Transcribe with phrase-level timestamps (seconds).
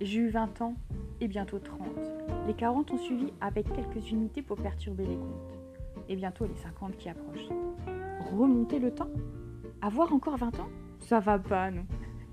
[0.00, 0.74] J'ai eu 20 ans
[1.20, 1.88] et bientôt 30.
[2.46, 5.58] Les 40 ont suivi avec quelques unités pour perturber les comptes.
[6.08, 7.48] Et bientôt les 50 qui approchent.
[8.30, 9.10] Remonter le temps?
[9.80, 10.68] Avoir encore 20 ans?
[11.00, 11.84] Ça va pas, non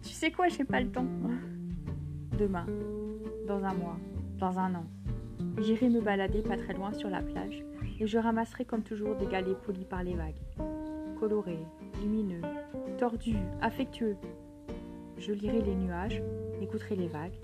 [0.02, 1.06] Tu sais quoi, j'ai pas le temps.
[2.38, 2.66] Demain,
[3.48, 3.98] dans un mois,
[4.40, 4.86] dans un an,
[5.60, 7.64] j'irai me balader pas très loin sur la plage
[8.00, 10.42] et je ramasserai comme toujours des galets polis par les vagues.
[11.20, 11.66] Colorés,
[12.02, 12.42] lumineux,
[12.98, 14.18] tordus, affectueux.
[15.26, 16.22] Je lirai les nuages,
[16.62, 17.40] écouterai les vagues,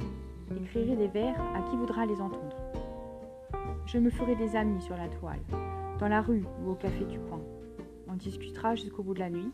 [0.54, 2.58] écrirai des vers à qui voudra les entendre.
[3.86, 5.40] Je me ferai des amis sur la toile,
[5.98, 7.40] dans la rue ou au café du coin.
[8.10, 9.54] On discutera jusqu'au bout de la nuit,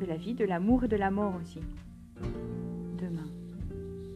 [0.00, 1.58] de la vie, de l'amour et de la mort aussi.
[2.98, 3.28] Demain,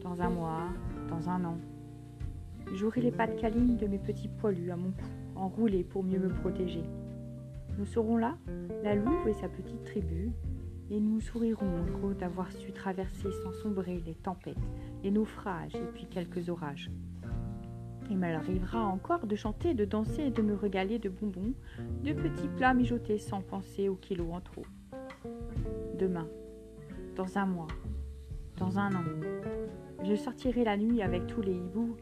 [0.01, 0.69] dans un mois,
[1.09, 1.57] dans un an,
[2.73, 5.03] j'aurai les pattes câlines de mes petits poilus à mon cou,
[5.35, 6.83] enroulés pour mieux me protéger.
[7.77, 8.37] Nous serons là,
[8.81, 10.31] la louve et sa petite tribu,
[10.91, 14.57] et nous sourirons heureux d'avoir su traverser sans sombrer les tempêtes,
[15.03, 16.91] les naufrages et puis quelques orages.
[18.09, 21.53] Il m'arrivera encore de chanter, de danser et de me régaler de bonbons,
[22.03, 24.65] de petits plats mijotés sans penser aux kilos en trop.
[25.97, 26.27] Demain,
[27.15, 27.69] dans un mois,
[28.57, 29.05] dans un an,
[30.03, 31.95] je sortirai la nuit avec tous les hiboux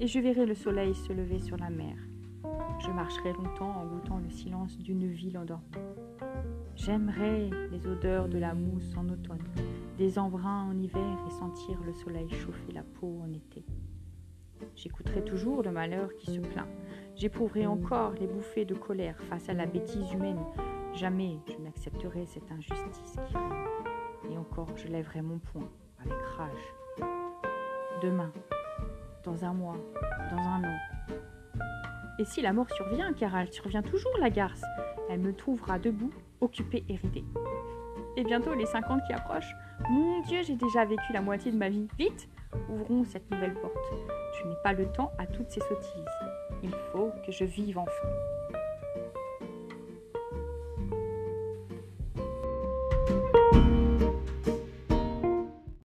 [0.00, 1.96] et je verrai le soleil se lever sur la mer.
[2.84, 5.64] Je marcherai longtemps en goûtant le silence d'une ville endormie.
[6.74, 9.44] J'aimerais les odeurs de la mousse en automne,
[9.98, 13.64] des embruns en hiver et sentir le soleil chauffer la peau en été.
[14.74, 16.66] J'écouterai toujours le malheur qui se plaint.
[17.14, 20.42] J'éprouverai encore les bouffées de colère face à la bêtise humaine.
[20.92, 24.32] Jamais je n'accepterai cette injustice qui.
[24.32, 25.68] Et encore je lèverai mon poing
[26.00, 26.74] avec rage.
[28.02, 28.32] Demain,
[29.22, 29.78] dans un mois,
[30.32, 30.78] dans un an.
[32.22, 34.62] Et si la mort survient, car elle survient toujours, la garce,
[35.10, 37.24] elle me trouvera debout, occupée et ridée.
[38.16, 39.56] Et bientôt les 50 qui approchent.
[39.90, 41.88] Mon Dieu, j'ai déjà vécu la moitié de ma vie.
[41.98, 42.28] Vite,
[42.68, 43.74] ouvrons cette nouvelle porte.
[44.38, 46.04] Je n'ai pas le temps à toutes ces sottises.
[46.62, 48.08] Il faut que je vive enfin.